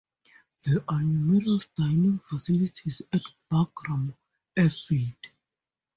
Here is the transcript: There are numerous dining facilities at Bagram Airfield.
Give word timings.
There 0.65 0.83
are 0.87 1.03
numerous 1.03 1.67
dining 1.77 2.17
facilities 2.17 3.03
at 3.13 3.21
Bagram 3.51 4.15
Airfield. 4.57 5.27